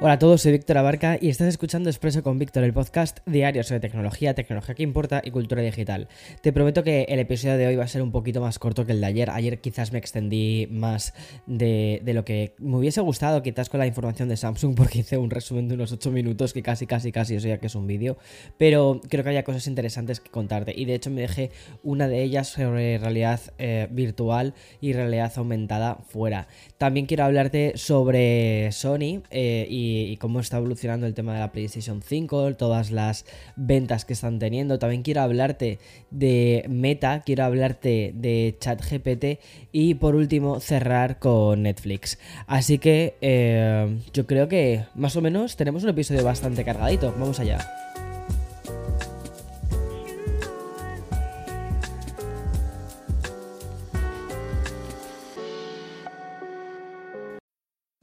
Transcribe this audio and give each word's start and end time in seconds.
Hola 0.00 0.14
a 0.14 0.18
todos, 0.18 0.42
soy 0.42 0.50
Víctor 0.50 0.76
Abarca 0.76 1.18
y 1.20 1.28
estás 1.28 1.46
escuchando 1.46 1.88
Expreso 1.88 2.24
con 2.24 2.36
Víctor, 2.36 2.64
el 2.64 2.72
podcast 2.72 3.20
diario 3.26 3.62
sobre 3.62 3.78
tecnología, 3.78 4.34
tecnología 4.34 4.74
que 4.74 4.82
importa 4.82 5.22
y 5.24 5.30
cultura 5.30 5.62
digital. 5.62 6.08
Te 6.42 6.52
prometo 6.52 6.82
que 6.82 7.04
el 7.08 7.20
episodio 7.20 7.56
de 7.56 7.68
hoy 7.68 7.76
va 7.76 7.84
a 7.84 7.88
ser 7.88 8.02
un 8.02 8.10
poquito 8.10 8.40
más 8.40 8.58
corto 8.58 8.84
que 8.84 8.92
el 8.92 9.00
de 9.00 9.06
ayer. 9.06 9.30
Ayer 9.30 9.60
quizás 9.60 9.92
me 9.92 9.98
extendí 9.98 10.66
más 10.68 11.14
de, 11.46 12.02
lo 12.06 12.24
que 12.24 12.56
me 12.58 12.76
hubiese 12.76 13.00
gustado, 13.02 13.40
quizás 13.42 13.68
con 13.68 13.78
la 13.78 13.86
información 13.86 14.28
de 14.28 14.36
Samsung, 14.36 14.74
porque 14.76 14.98
hice 14.98 15.16
un 15.16 15.30
resumen 15.30 15.68
de 15.68 15.76
unos 15.76 15.92
8 15.92 16.10
minutos 16.10 16.52
que 16.52 16.62
casi, 16.62 16.86
casi, 16.86 17.12
casi, 17.12 17.36
eso 17.36 17.46
ya 17.46 17.58
que 17.58 17.68
es 17.68 17.74
un 17.76 17.86
vídeo. 17.86 18.18
Pero 18.58 19.00
creo 19.08 19.22
que 19.22 19.30
había 19.30 19.44
cosas 19.44 19.68
interesantes 19.68 20.18
que 20.18 20.30
contarte 20.30 20.74
y 20.76 20.86
de 20.86 20.96
hecho 20.96 21.10
me 21.10 21.20
dejé 21.20 21.52
una 21.84 22.08
de 22.08 22.20
ellas 22.20 22.48
sobre 22.48 22.98
realidad 22.98 23.40
eh, 23.58 23.86
virtual 23.92 24.54
y 24.80 24.92
realidad 24.92 25.32
aumentada 25.36 25.98
fuera. 26.08 26.48
También 26.78 27.06
quiero 27.06 27.24
hablarte 27.24 27.74
sobre 27.76 28.72
Sony 28.72 29.22
eh, 29.30 29.66
y 29.70 29.83
y, 29.84 30.16
cómo 30.16 30.40
está 30.40 30.58
evolucionando 30.58 31.06
el 31.06 31.14
tema 31.14 31.34
de 31.34 31.40
la 31.40 31.52
PlayStation 31.52 32.02
5, 32.02 32.54
todas 32.54 32.90
las 32.90 33.26
ventas 33.56 34.04
que 34.04 34.12
están 34.12 34.38
teniendo. 34.38 34.78
También 34.78 35.02
quiero 35.02 35.22
hablarte 35.22 35.78
de 36.10 36.64
Meta, 36.68 37.22
quiero 37.24 37.44
hablarte 37.44 38.12
de 38.14 38.56
ChatGPT 38.58 39.40
y 39.72 39.94
por 39.94 40.14
último 40.14 40.60
cerrar 40.60 41.18
con 41.18 41.62
Netflix. 41.62 42.18
Así 42.46 42.78
que 42.78 43.16
eh, 43.20 43.98
yo 44.12 44.26
creo 44.26 44.48
que 44.48 44.84
más 44.94 45.16
o 45.16 45.20
menos 45.20 45.56
tenemos 45.56 45.82
un 45.84 45.90
episodio 45.90 46.24
bastante 46.24 46.64
cargadito. 46.64 47.14
Vamos 47.18 47.40
allá. 47.40 47.83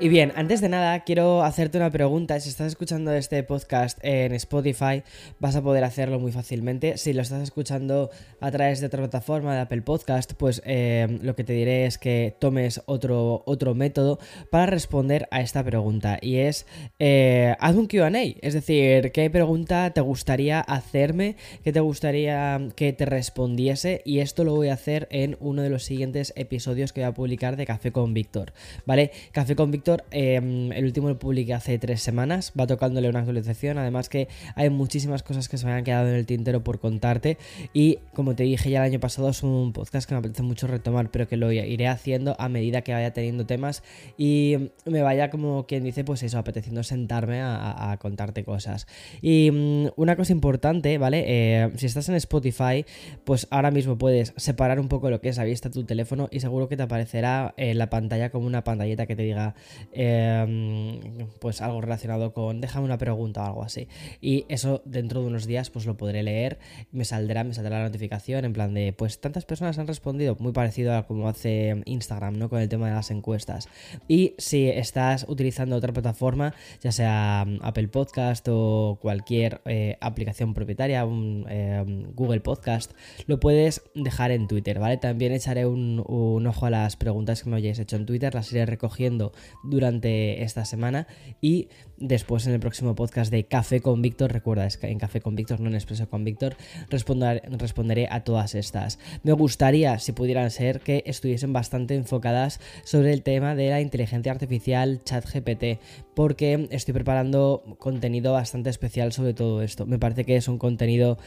Y 0.00 0.08
bien, 0.08 0.32
antes 0.36 0.60
de 0.60 0.68
nada, 0.68 1.00
quiero 1.00 1.42
hacerte 1.42 1.76
una 1.76 1.90
pregunta. 1.90 2.38
Si 2.38 2.48
estás 2.48 2.68
escuchando 2.68 3.12
este 3.12 3.42
podcast 3.42 3.98
en 4.02 4.32
Spotify, 4.34 5.02
vas 5.40 5.56
a 5.56 5.62
poder 5.62 5.82
hacerlo 5.82 6.20
muy 6.20 6.30
fácilmente. 6.30 6.96
Si 6.98 7.12
lo 7.12 7.22
estás 7.22 7.42
escuchando 7.42 8.08
a 8.40 8.50
través 8.52 8.78
de 8.78 8.86
otra 8.86 9.00
plataforma 9.00 9.56
de 9.56 9.62
Apple 9.62 9.82
Podcast, 9.82 10.34
pues 10.34 10.62
eh, 10.64 11.18
lo 11.20 11.34
que 11.34 11.42
te 11.42 11.52
diré 11.52 11.86
es 11.86 11.98
que 11.98 12.36
tomes 12.38 12.80
otro, 12.86 13.42
otro 13.44 13.74
método 13.74 14.20
para 14.52 14.66
responder 14.66 15.26
a 15.32 15.40
esta 15.40 15.64
pregunta. 15.64 16.18
Y 16.22 16.36
es, 16.36 16.66
eh, 17.00 17.56
haz 17.58 17.74
un 17.74 17.88
QA. 17.88 18.08
Es 18.40 18.54
decir, 18.54 19.10
¿qué 19.10 19.28
pregunta 19.30 19.90
te 19.90 20.00
gustaría 20.00 20.60
hacerme? 20.60 21.34
¿Qué 21.64 21.72
te 21.72 21.80
gustaría 21.80 22.68
que 22.76 22.92
te 22.92 23.04
respondiese? 23.04 24.02
Y 24.04 24.20
esto 24.20 24.44
lo 24.44 24.54
voy 24.54 24.68
a 24.68 24.74
hacer 24.74 25.08
en 25.10 25.36
uno 25.40 25.62
de 25.62 25.70
los 25.70 25.82
siguientes 25.82 26.32
episodios 26.36 26.92
que 26.92 27.00
voy 27.00 27.08
a 27.08 27.14
publicar 27.14 27.56
de 27.56 27.66
Café 27.66 27.90
con 27.90 28.14
Víctor. 28.14 28.52
¿Vale? 28.86 29.10
Café 29.32 29.56
con 29.56 29.72
Víctor 29.72 29.87
Em, 30.10 30.72
el 30.72 30.84
último 30.84 31.08
lo 31.08 31.18
publiqué 31.18 31.54
hace 31.54 31.78
tres 31.78 32.02
semanas, 32.02 32.52
va 32.58 32.66
tocándole 32.66 33.08
una 33.08 33.20
actualización, 33.20 33.78
además 33.78 34.08
que 34.08 34.28
hay 34.54 34.70
muchísimas 34.70 35.22
cosas 35.22 35.48
que 35.48 35.56
se 35.56 35.66
me 35.66 35.72
han 35.72 35.84
quedado 35.84 36.08
en 36.08 36.14
el 36.14 36.26
tintero 36.26 36.62
por 36.62 36.78
contarte 36.78 37.38
y 37.72 37.98
como 38.12 38.34
te 38.34 38.42
dije 38.42 38.70
ya 38.70 38.80
el 38.80 38.92
año 38.92 39.00
pasado 39.00 39.28
es 39.30 39.42
un 39.42 39.72
podcast 39.72 40.08
que 40.08 40.14
me 40.14 40.18
apetece 40.18 40.42
mucho 40.42 40.66
retomar, 40.66 41.10
pero 41.10 41.28
que 41.28 41.36
lo 41.36 41.52
iré 41.52 41.88
haciendo 41.88 42.36
a 42.38 42.48
medida 42.48 42.82
que 42.82 42.92
vaya 42.92 43.12
teniendo 43.12 43.46
temas 43.46 43.82
y 44.16 44.70
me 44.84 45.02
vaya 45.02 45.30
como 45.30 45.66
quien 45.66 45.84
dice 45.84 46.04
pues 46.04 46.22
eso, 46.22 46.38
apeteciendo 46.38 46.82
sentarme 46.82 47.40
a, 47.42 47.96
contarte 48.00 48.44
cosas. 48.44 48.86
Y 49.22 49.50
mm, 49.50 49.88
una 49.96 50.16
cosa 50.16 50.32
importante, 50.32 50.98
¿vale? 50.98 51.24
Eh, 51.26 51.70
si 51.76 51.86
estás 51.86 52.08
en 52.08 52.14
Spotify, 52.16 52.84
pues 53.24 53.46
ahora 53.50 53.70
mismo 53.70 53.98
puedes 53.98 54.34
separar 54.36 54.78
un 54.80 54.88
poco 54.88 55.10
lo 55.10 55.20
que 55.20 55.30
es 55.30 55.38
a 55.38 55.44
vista 55.44 55.70
tu 55.70 55.84
teléfono 55.84 56.28
y 56.30 56.40
seguro 56.40 56.68
que 56.68 56.76
te 56.76 56.82
aparecerá 56.82 57.54
en 57.56 57.78
la 57.78 57.90
pantalla 57.90 58.30
como 58.30 58.46
una 58.46 58.64
pantallita 58.64 59.06
que 59.06 59.16
te 59.16 59.22
diga 59.22 59.54
Em, 59.92 61.00
pues 61.40 61.60
algo 61.60 61.80
relacionado 61.80 62.32
con 62.32 62.60
déjame 62.60 62.84
una 62.84 62.98
pregunta 62.98 63.42
o 63.42 63.46
algo 63.46 63.62
así. 63.64 63.88
Y 64.20 64.44
eso 64.48 64.82
dentro 64.84 65.22
de 65.22 65.28
unos 65.28 65.46
días 65.46 65.70
pues 65.70 65.86
lo 65.86 65.96
podré 65.96 66.22
leer, 66.22 66.58
me 66.92 67.04
saldrá, 67.04 67.44
me 67.44 67.54
saldrá 67.54 67.78
la 67.78 67.84
notificación 67.84 68.44
en 68.44 68.52
plan 68.52 68.74
de 68.74 68.92
pues 68.92 69.20
tantas 69.20 69.44
personas 69.44 69.78
han 69.78 69.86
respondido, 69.86 70.36
muy 70.38 70.52
parecido 70.52 70.94
a 70.96 71.06
como 71.06 71.28
hace 71.28 71.82
Instagram, 71.86 72.38
¿no? 72.38 72.48
Con 72.48 72.60
el 72.60 72.68
tema 72.68 72.88
de 72.88 72.94
las 72.94 73.10
encuestas. 73.10 73.68
Y 74.08 74.34
si 74.38 74.68
estás 74.68 75.26
utilizando 75.28 75.76
otra 75.76 75.92
plataforma, 75.92 76.54
ya 76.80 76.92
sea 76.92 77.44
mm, 77.46 77.58
Apple 77.62 77.88
Podcast 77.88 78.46
o 78.50 78.98
cualquier 79.00 79.60
eh, 79.64 79.96
aplicación 80.00 80.54
propietaria, 80.54 81.04
un 81.04 81.46
em, 81.48 82.12
Google 82.14 82.40
Podcast, 82.40 82.92
lo 83.26 83.40
puedes 83.40 83.82
dejar 83.94 84.30
en 84.30 84.48
Twitter, 84.48 84.78
¿vale? 84.78 84.96
También 84.96 85.32
echaré 85.32 85.66
un, 85.66 86.04
un 86.06 86.46
ojo 86.46 86.66
a 86.66 86.70
las 86.70 86.96
preguntas 86.96 87.42
que 87.42 87.50
me 87.50 87.56
hayáis 87.56 87.78
hecho 87.78 87.96
en 87.96 88.06
Twitter, 88.06 88.34
las 88.34 88.52
iré 88.52 88.66
recogiendo 88.66 89.32
durante 89.68 90.42
esta 90.42 90.64
semana 90.64 91.06
y 91.40 91.68
después 91.96 92.46
en 92.46 92.54
el 92.54 92.60
próximo 92.60 92.94
podcast 92.94 93.30
de 93.30 93.44
Café 93.44 93.80
con 93.80 94.02
Víctor, 94.02 94.32
recuerda, 94.32 94.66
es 94.66 94.78
en 94.82 94.98
Café 94.98 95.20
con 95.20 95.34
Víctor, 95.34 95.60
no 95.60 95.68
en 95.68 95.74
Expreso 95.74 96.08
con 96.08 96.24
Víctor, 96.24 96.56
responderé 96.88 98.08
a 98.10 98.24
todas 98.24 98.54
estas. 98.54 98.98
Me 99.22 99.32
gustaría, 99.32 99.98
si 99.98 100.12
pudieran 100.12 100.50
ser, 100.50 100.80
que 100.80 101.02
estuviesen 101.06 101.52
bastante 101.52 101.94
enfocadas 101.94 102.60
sobre 102.84 103.12
el 103.12 103.22
tema 103.22 103.54
de 103.54 103.70
la 103.70 103.80
inteligencia 103.80 104.32
artificial 104.32 105.00
ChatGPT, 105.04 105.80
porque 106.14 106.68
estoy 106.70 106.94
preparando 106.94 107.62
contenido 107.78 108.32
bastante 108.32 108.70
especial 108.70 109.12
sobre 109.12 109.34
todo 109.34 109.62
esto. 109.62 109.86
Me 109.86 109.98
parece 109.98 110.24
que 110.24 110.36
es 110.36 110.48
un 110.48 110.58
contenido 110.58 111.18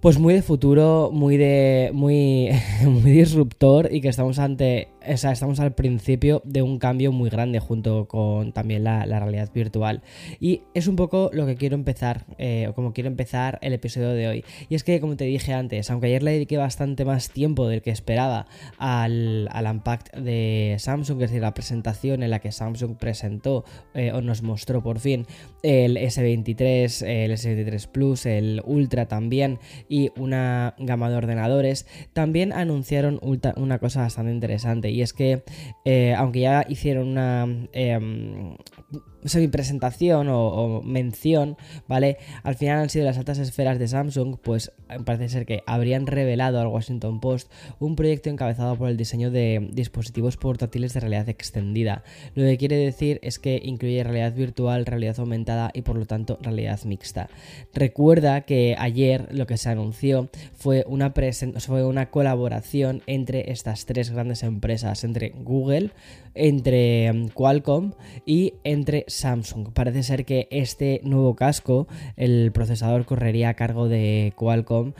pues 0.00 0.18
muy 0.18 0.32
de 0.32 0.42
futuro, 0.42 1.10
muy 1.12 1.36
de 1.36 1.90
muy, 1.92 2.50
disruptor 3.04 3.88
y 3.92 4.00
que 4.00 4.08
estamos 4.08 4.38
ante 4.38 4.88
o 5.06 5.16
sea, 5.16 5.32
estamos 5.32 5.60
al 5.60 5.72
principio 5.72 6.42
de 6.44 6.62
un 6.62 6.78
cambio 6.78 7.10
muy 7.10 7.30
grande 7.30 7.58
junto 7.58 8.06
con 8.06 8.52
también 8.52 8.84
la, 8.84 9.04
realidad 9.04 9.50
virtual. 9.52 10.02
Y 10.40 10.62
es 10.74 10.86
un 10.86 10.96
poco 10.96 11.30
lo 11.32 11.46
que 11.46 11.56
quiero 11.56 11.74
empezar, 11.74 12.26
eh, 12.38 12.66
o 12.68 12.74
como 12.74 12.92
quiero 12.92 13.08
empezar 13.08 13.58
el 13.62 13.72
episodio 13.72 14.10
de 14.10 14.28
hoy. 14.28 14.44
Y 14.68 14.74
es 14.74 14.84
que, 14.84 15.00
como 15.00 15.16
te 15.16 15.24
dije 15.24 15.54
antes, 15.54 15.90
aunque 15.90 16.08
ayer 16.08 16.22
le 16.22 16.32
dediqué 16.32 16.56
bastante 16.56 17.04
más 17.04 17.30
tiempo 17.30 17.66
del 17.66 17.82
que 17.82 17.90
esperaba 17.90 18.46
al, 18.78 19.48
al 19.52 19.66
Unpacked 19.66 20.20
de 20.20 20.76
Samsung, 20.78 21.22
es 21.22 21.30
decir, 21.30 21.42
la 21.42 21.54
presentación 21.54 22.22
en 22.22 22.30
la 22.30 22.40
que 22.40 22.52
Samsung 22.52 22.96
presentó 22.96 23.64
eh, 23.94 24.12
o 24.12 24.20
nos 24.20 24.42
mostró 24.42 24.82
por 24.82 24.98
fin 24.98 25.26
el 25.62 25.96
S23, 25.96 27.06
el 27.06 27.32
S23 27.32 27.88
Plus, 27.88 28.26
el 28.26 28.62
Ultra 28.64 29.06
también 29.06 29.58
y 29.90 30.12
una 30.16 30.74
gama 30.78 31.10
de 31.10 31.16
ordenadores, 31.16 31.86
también 32.14 32.54
anunciaron 32.54 33.20
una 33.56 33.78
cosa 33.80 34.02
bastante 34.02 34.32
interesante 34.32 34.90
y 34.90 35.02
es 35.02 35.12
que, 35.12 35.42
eh, 35.84 36.14
aunque 36.16 36.40
ya 36.40 36.64
hicieron 36.66 37.08
una... 37.08 37.46
Em, 39.22 39.28
semi-presentación 39.28 40.28
o, 40.30 40.82
mención, 40.82 41.56
¿vale? 41.88 42.18
Al 42.42 42.54
final 42.54 42.78
han 42.78 42.90
sido 42.90 43.04
las 43.04 43.18
altas 43.18 43.38
esferas 43.38 43.78
de 43.78 43.88
Samsung, 43.88 44.36
pues 44.42 44.72
parece 45.04 45.28
ser 45.28 45.46
que 45.46 45.62
habrían 45.66 46.06
revelado 46.06 46.60
al 46.60 46.66
Washington 46.68 47.20
Post 47.20 47.50
un 47.78 47.96
proyecto 47.96 48.30
encabezado 48.30 48.76
por 48.76 48.88
el 48.88 48.96
diseño 48.96 49.30
de 49.30 49.68
dispositivos 49.72 50.36
portátiles 50.36 50.94
de 50.94 51.00
realidad 51.00 51.28
extendida. 51.28 52.02
Lo 52.34 52.44
que 52.44 52.58
quiere 52.58 52.76
decir 52.76 53.18
es 53.22 53.38
que 53.38 53.60
incluye 53.62 54.02
realidad 54.02 54.34
virtual, 54.34 54.86
realidad 54.86 55.18
aumentada 55.18 55.70
y 55.74 55.82
por 55.82 55.96
lo 55.96 56.06
tanto 56.06 56.38
realidad 56.40 56.80
mixta. 56.84 57.28
Recuerda 57.74 58.42
que 58.42 58.76
ayer 58.78 59.28
lo 59.32 59.46
que 59.46 59.56
se 59.56 59.68
anunció 59.68 60.28
fue 60.56 60.84
una, 60.86 61.12
fue 61.58 61.84
una 61.84 62.10
colaboración 62.10 63.02
entre 63.06 63.52
estas 63.52 63.86
tres 63.86 64.10
grandes 64.10 64.42
empresas, 64.42 65.04
entre 65.04 65.30
Google, 65.30 65.90
entre 66.34 67.12
mm, 67.12 67.28
Qualcomm 67.28 67.92
y 68.26 68.54
entre 68.64 69.04
Samsung. 69.08 69.72
Parece 69.72 70.02
ser 70.02 70.24
que 70.24 70.48
este 70.50 71.00
nuevo 71.04 71.34
casco, 71.36 71.86
el 72.16 72.52
procesador 72.52 73.04
correría 73.06 73.50
a 73.50 73.54
cargo 73.54 73.88
de 73.88 74.32
Qualcomm 74.36 74.92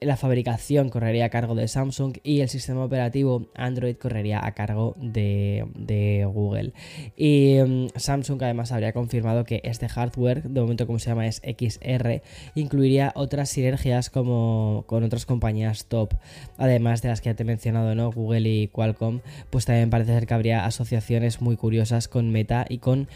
la 0.00 0.16
fabricación 0.16 0.90
correría 0.90 1.26
a 1.26 1.30
cargo 1.30 1.54
de 1.54 1.68
Samsung 1.68 2.18
y 2.22 2.40
el 2.40 2.48
sistema 2.48 2.84
operativo 2.84 3.48
Android 3.54 3.96
correría 3.96 4.44
a 4.44 4.52
cargo 4.52 4.94
de, 5.00 6.26
Google. 6.32 6.72
Y 7.16 7.58
mm, 7.66 7.88
Samsung 7.96 8.42
además 8.42 8.72
habría 8.72 8.92
confirmado 8.92 9.44
que 9.44 9.60
este 9.64 9.88
hardware, 9.88 10.42
de 10.42 10.60
momento 10.60 10.86
como 10.86 10.98
se 10.98 11.10
llama 11.10 11.26
es 11.26 11.40
XR, 11.44 12.22
incluiría 12.54 13.12
otras 13.14 13.48
sinergias 13.48 14.10
como 14.10 14.84
con 14.86 15.02
otras 15.04 15.24
compañías 15.24 15.86
top, 15.86 16.14
además 16.58 17.02
de 17.02 17.08
las 17.08 17.20
que 17.20 17.30
ya 17.30 17.34
te 17.34 17.42
he 17.42 17.46
mencionado, 17.46 17.94
¿no? 17.94 18.10
Google 18.12 18.48
y 18.48 18.68
Qualcomm, 18.68 19.20
pues 19.50 19.64
también 19.64 19.90
parece 19.90 20.12
ser 20.12 20.26
que 20.26 20.34
habría 20.34 20.66
asociaciones 20.66 21.40
muy 21.40 21.56
curiosas 21.56 22.08
con 22.08 22.30
Meta 22.30 22.66
y 22.68 22.78
con 22.78 23.08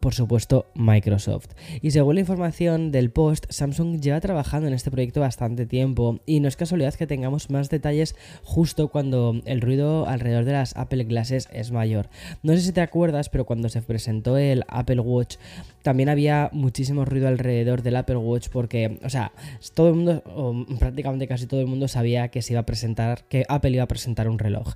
por 0.00 0.14
supuesto 0.14 0.66
Microsoft. 0.74 1.48
Y 1.82 1.90
según 1.90 2.14
la 2.14 2.20
información 2.20 2.90
del 2.92 3.10
post, 3.10 3.46
Samsung 3.48 4.00
lleva 4.00 4.20
trabajando 4.20 4.68
en 4.68 4.74
este 4.74 4.90
proyecto 4.90 5.20
bastante 5.20 5.66
tiempo 5.66 6.20
y 6.26 6.40
no 6.40 6.48
es 6.48 6.56
casualidad 6.56 6.94
que 6.94 7.06
tengamos 7.06 7.50
más 7.50 7.70
detalles 7.70 8.14
justo 8.42 8.88
cuando 8.88 9.40
el 9.44 9.60
ruido 9.60 10.06
alrededor 10.06 10.44
de 10.44 10.52
las 10.52 10.76
Apple 10.76 11.04
Glasses 11.04 11.48
es 11.52 11.70
mayor. 11.70 12.08
No 12.42 12.52
sé 12.54 12.60
si 12.60 12.72
te 12.72 12.80
acuerdas, 12.80 13.28
pero 13.28 13.44
cuando 13.46 13.68
se 13.68 13.82
presentó 13.82 14.36
el 14.36 14.64
Apple 14.68 15.00
Watch 15.00 15.36
también 15.82 16.08
había 16.08 16.50
muchísimo 16.52 17.04
ruido 17.04 17.28
alrededor 17.28 17.82
del 17.82 17.94
Apple 17.94 18.16
Watch 18.16 18.48
porque, 18.48 18.98
o 19.04 19.08
sea, 19.08 19.30
todo 19.74 19.88
el 19.88 19.94
mundo, 19.94 20.66
prácticamente 20.80 21.28
casi 21.28 21.46
todo 21.46 21.60
el 21.60 21.68
mundo 21.68 21.86
sabía 21.86 22.28
que 22.28 22.42
se 22.42 22.54
iba 22.54 22.60
a 22.60 22.66
presentar, 22.66 23.24
que 23.28 23.44
Apple 23.48 23.70
iba 23.70 23.84
a 23.84 23.88
presentar 23.88 24.28
un 24.28 24.40
reloj, 24.40 24.74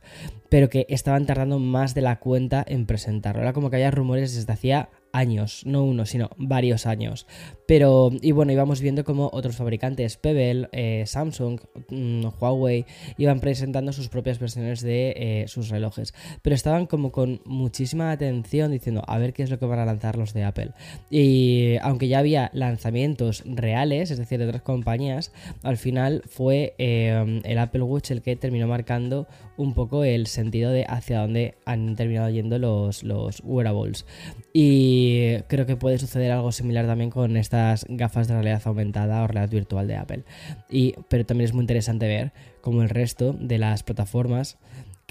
pero 0.49 0.69
que 0.69 0.87
estaban 0.89 1.27
tardando 1.27 1.59
más 1.59 1.95
de 1.95 2.03
la 2.03 2.21
cuenta 2.21 2.65
en 2.67 2.87
presentarlo. 2.87 3.43
Era 3.43 3.53
como 3.53 3.71
que 3.71 3.77
había 3.77 3.91
rumores 3.91 4.37
desde 4.37 4.53
hacía 4.53 4.89
años, 5.13 5.63
no 5.67 5.85
uno, 5.85 6.07
sino 6.07 6.31
varios 6.37 6.87
años. 6.87 7.27
Pero, 7.67 8.11
y 8.21 8.33
bueno, 8.33 8.51
íbamos 8.53 8.81
viendo 8.81 9.05
como 9.05 9.31
otros 9.33 9.57
fabricantes, 9.57 10.17
Pebble, 10.17 10.69
eh, 10.73 11.05
Samsung, 11.07 11.61
mm, 11.89 12.27
Huawei, 12.41 12.85
iban 13.17 13.39
presentando 13.39 13.93
sus 13.93 14.09
propias 14.09 14.41
versiones 14.41 14.81
de 14.81 15.15
eh, 15.17 15.45
sus 15.47 15.69
relojes. 15.69 16.13
Pero 16.43 16.57
estaban 16.57 16.87
como 16.87 17.13
con 17.13 17.41
muchísima 17.45 18.11
atención 18.11 18.73
diciendo, 18.73 19.05
a 19.07 19.19
ver 19.19 19.33
qué 19.33 19.45
es 19.45 19.51
lo 19.51 19.59
que 19.59 19.67
van 19.67 19.79
a 19.79 19.85
lanzar 19.85 20.17
los 20.17 20.35
de 20.35 20.43
Apple. 20.43 20.73
Y 21.11 21.77
aunque 21.83 22.09
ya 22.09 22.19
había 22.19 22.51
lanzamientos 22.55 23.45
reales, 23.47 24.11
es 24.11 24.19
decir, 24.19 24.41
de 24.41 24.47
otras 24.47 24.63
compañías, 24.63 25.33
al 25.63 25.77
final 25.77 26.23
fue 26.29 26.75
eh, 26.79 27.41
el 27.45 27.59
Apple 27.59 27.83
Watch 27.83 28.11
el 28.11 28.23
que 28.23 28.35
terminó 28.35 28.67
marcando 28.67 29.29
un 29.63 29.75
poco 29.75 30.05
el 30.05 30.27
sentido 30.27 30.71
de 30.71 30.85
hacia 30.89 31.21
dónde 31.21 31.55
han 31.65 31.95
terminado 31.97 32.31
yendo 32.31 32.59
los, 32.59 33.03
los 33.03 33.41
wearables. 33.45 34.07
Y 34.53 35.37
creo 35.49 35.67
que 35.67 35.77
puede 35.77 35.99
suceder 35.99 36.33
algo 36.33 36.51
similar 36.51 36.87
también 36.87 37.11
con 37.11 37.37
estas 37.37 37.87
gafas 37.89 38.27
de 38.27 38.35
realidad 38.35 38.63
aumentada 38.65 39.23
o 39.23 39.27
realidad 39.27 39.51
virtual 39.51 39.87
de 39.87 39.97
Apple. 39.97 40.25
Y, 40.71 40.95
pero 41.09 41.27
también 41.27 41.49
es 41.49 41.55
muy 41.55 41.63
interesante 41.63 42.09
ver 42.09 42.33
cómo 42.61 42.83
el 42.83 42.89
resto 42.89 43.33
de 43.33 43.59
las 43.59 43.83
plataformas 43.83 44.59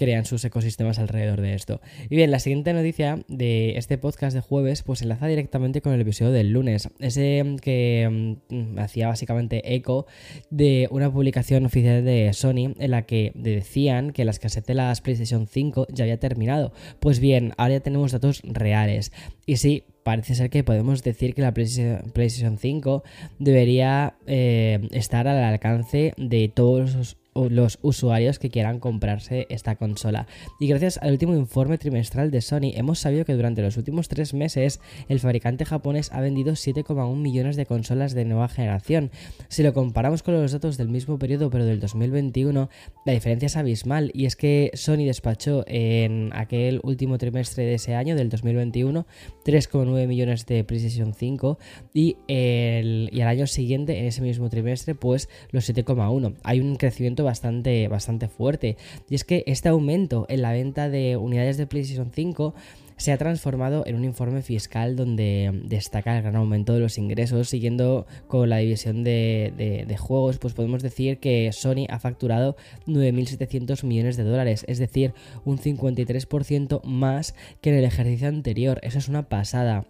crean 0.00 0.24
sus 0.24 0.42
ecosistemas 0.46 0.98
alrededor 0.98 1.42
de 1.42 1.52
esto. 1.52 1.82
Y 2.08 2.16
bien, 2.16 2.30
la 2.30 2.38
siguiente 2.38 2.72
noticia 2.72 3.18
de 3.28 3.76
este 3.76 3.98
podcast 3.98 4.34
de 4.34 4.40
jueves 4.40 4.82
pues 4.82 5.02
enlaza 5.02 5.26
directamente 5.26 5.82
con 5.82 5.92
el 5.92 6.00
episodio 6.00 6.32
del 6.32 6.52
lunes, 6.52 6.88
ese 7.00 7.44
que 7.60 8.38
mm, 8.48 8.78
hacía 8.78 9.08
básicamente 9.08 9.74
eco 9.74 10.06
de 10.48 10.88
una 10.90 11.12
publicación 11.12 11.66
oficial 11.66 12.02
de 12.02 12.32
Sony 12.32 12.72
en 12.78 12.90
la 12.90 13.02
que 13.02 13.32
decían 13.34 14.12
que 14.12 14.24
la 14.24 14.30
escasez 14.30 14.64
de 14.64 14.74
PlayStation 15.02 15.46
5 15.46 15.88
ya 15.90 16.04
había 16.04 16.18
terminado. 16.18 16.72
Pues 16.98 17.20
bien, 17.20 17.52
ahora 17.58 17.74
ya 17.74 17.80
tenemos 17.80 18.12
datos 18.12 18.40
reales. 18.42 19.12
Y 19.44 19.58
sí, 19.58 19.84
parece 20.02 20.34
ser 20.34 20.48
que 20.48 20.64
podemos 20.64 21.02
decir 21.02 21.34
que 21.34 21.42
la 21.42 21.52
PlayStation 21.52 22.56
5 22.56 23.04
debería 23.38 24.14
eh, 24.26 24.88
estar 24.92 25.28
al 25.28 25.44
alcance 25.44 26.14
de 26.16 26.48
todos 26.48 27.18
los 27.34 27.78
usuarios 27.82 28.38
que 28.38 28.50
quieran 28.50 28.80
comprarse 28.80 29.46
esta 29.50 29.76
consola. 29.76 30.26
Y 30.58 30.66
gracias 30.66 30.98
al 30.98 31.12
último 31.12 31.34
informe 31.34 31.78
trimestral 31.78 32.30
de 32.30 32.40
Sony 32.40 32.72
hemos 32.74 32.98
sabido 32.98 33.24
que 33.24 33.34
durante 33.34 33.62
los 33.62 33.76
últimos 33.76 34.08
tres 34.08 34.34
meses 34.34 34.80
el 35.08 35.20
fabricante 35.20 35.64
japonés 35.64 36.12
ha 36.12 36.20
vendido 36.20 36.52
7,1 36.52 37.14
millones 37.16 37.56
de 37.56 37.66
consolas 37.66 38.14
de 38.14 38.24
nueva 38.24 38.48
generación. 38.48 39.10
Si 39.48 39.62
lo 39.62 39.72
comparamos 39.72 40.22
con 40.22 40.34
los 40.34 40.52
datos 40.52 40.76
del 40.76 40.88
mismo 40.88 41.18
periodo 41.18 41.50
pero 41.50 41.64
del 41.64 41.80
2021, 41.80 42.68
la 43.06 43.12
diferencia 43.12 43.46
es 43.46 43.56
abismal 43.56 44.10
y 44.14 44.26
es 44.26 44.36
que 44.36 44.70
Sony 44.74 45.04
despachó 45.04 45.64
en 45.66 46.30
aquel 46.34 46.80
último 46.82 47.18
trimestre 47.18 47.64
de 47.64 47.74
ese 47.74 47.94
año, 47.94 48.16
del 48.16 48.28
2021, 48.28 49.06
3,9 49.44 50.06
millones 50.06 50.46
de 50.46 50.64
PlayStation 50.64 51.14
5 51.14 51.58
y, 51.94 52.16
el, 52.28 53.08
y 53.12 53.20
al 53.20 53.28
año 53.28 53.46
siguiente, 53.46 53.98
en 53.98 54.06
ese 54.06 54.22
mismo 54.22 54.48
trimestre, 54.48 54.94
pues 54.94 55.28
los 55.50 55.68
7,1. 55.68 56.34
Hay 56.42 56.60
un 56.60 56.76
crecimiento 56.76 57.19
bastante, 57.22 57.88
bastante 57.88 58.28
fuerte. 58.28 58.76
Y 59.08 59.14
es 59.14 59.24
que 59.24 59.44
este 59.46 59.68
aumento 59.68 60.26
en 60.28 60.42
la 60.42 60.52
venta 60.52 60.88
de 60.88 61.16
unidades 61.16 61.56
de 61.56 61.66
PlayStation 61.66 62.10
5 62.12 62.54
se 62.96 63.12
ha 63.12 63.18
transformado 63.18 63.82
en 63.86 63.96
un 63.96 64.04
informe 64.04 64.42
fiscal 64.42 64.94
donde 64.94 65.50
destaca 65.64 66.16
el 66.16 66.22
gran 66.22 66.36
aumento 66.36 66.74
de 66.74 66.80
los 66.80 66.98
ingresos. 66.98 67.48
Siguiendo 67.48 68.06
con 68.26 68.50
la 68.50 68.58
división 68.58 69.04
de, 69.04 69.84
de 69.86 69.96
juegos, 69.96 70.38
pues 70.38 70.52
podemos 70.52 70.82
decir 70.82 71.18
que 71.18 71.50
Sony 71.52 71.86
ha 71.88 71.98
facturado 71.98 72.56
9.700 72.86 73.84
millones 73.84 74.18
de 74.18 74.24
dólares, 74.24 74.66
es 74.68 74.78
decir, 74.78 75.14
un 75.46 75.58
53% 75.58 76.82
más 76.84 77.34
que 77.62 77.70
en 77.70 77.76
el 77.76 77.84
ejercicio 77.84 78.28
anterior. 78.28 78.80
Eso 78.82 78.98
es 78.98 79.08
una 79.08 79.28
pasada. 79.30 79.86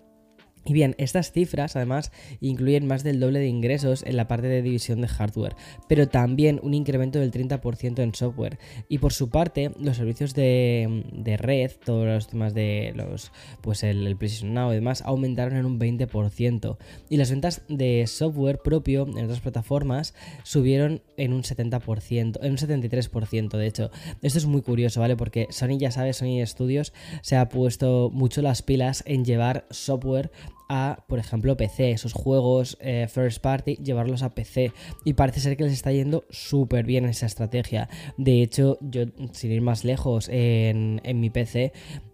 Y 0.64 0.72
bien, 0.74 0.94
estas 0.98 1.32
cifras 1.32 1.74
además 1.74 2.12
incluyen 2.40 2.86
más 2.86 3.02
del 3.02 3.18
doble 3.18 3.38
de 3.38 3.48
ingresos 3.48 4.02
en 4.02 4.16
la 4.16 4.28
parte 4.28 4.46
de 4.46 4.62
división 4.62 5.00
de 5.00 5.08
hardware, 5.08 5.56
pero 5.88 6.08
también 6.08 6.60
un 6.62 6.74
incremento 6.74 7.18
del 7.18 7.32
30% 7.32 8.00
en 8.00 8.14
software. 8.14 8.58
Y 8.88 8.98
por 8.98 9.12
su 9.12 9.30
parte, 9.30 9.72
los 9.80 9.96
servicios 9.96 10.34
de, 10.34 11.36
red, 11.40 11.72
todos 11.82 12.06
los 12.06 12.28
temas 12.28 12.52
de 12.52 12.92
los, 12.94 13.32
pues 13.62 13.82
el, 13.82 14.06
el, 14.06 14.18
Now 14.44 14.72
y 14.72 14.74
demás, 14.74 15.02
aumentaron 15.02 15.56
en 15.56 15.64
un 15.64 15.80
20%. 15.80 16.76
Y 17.08 17.16
las 17.16 17.30
ventas 17.30 17.62
de 17.68 18.06
software 18.06 18.58
propio 18.58 19.06
en 19.06 19.24
otras 19.24 19.40
plataformas 19.40 20.14
subieron 20.42 21.02
en 21.16 21.32
un 21.32 21.42
70%, 21.42 22.38
en 22.42 22.50
un 22.50 22.58
73% 22.58 23.56
de 23.56 23.66
hecho. 23.66 23.90
Esto 24.22 24.38
es 24.38 24.46
muy 24.46 24.62
curioso, 24.62 25.00
¿vale? 25.00 25.16
Porque 25.16 25.46
Sony 25.50 25.78
ya 25.78 25.90
sabe, 25.90 26.12
Sony 26.12 26.44
Studios 26.44 26.92
se 27.22 27.36
ha 27.36 27.48
puesto 27.48 28.10
mucho 28.12 28.42
las 28.42 28.62
pilas 28.62 29.02
en 29.06 29.24
llevar 29.24 29.66
software 29.70 30.30
a, 30.70 31.04
por 31.08 31.18
ejemplo, 31.18 31.56
PC, 31.56 31.90
esos 31.90 32.12
juegos 32.12 32.78
eh, 32.80 33.08
first 33.12 33.42
party, 33.42 33.74
llevarlos 33.76 34.22
a 34.22 34.30
PC. 34.30 34.72
Y 35.04 35.14
parece 35.14 35.40
ser 35.40 35.56
que 35.56 35.64
les 35.64 35.72
está 35.72 35.90
yendo 35.90 36.24
súper 36.30 36.86
bien 36.86 37.04
esa 37.06 37.26
estrategia. 37.26 37.88
De 38.16 38.40
hecho, 38.40 38.78
yo, 38.80 39.02
sin 39.32 39.50
ir 39.50 39.60
más 39.60 39.84
lejos, 39.84 40.28
en, 40.28 41.00
en 41.04 41.20
mi 41.20 41.28
PC 41.28 41.72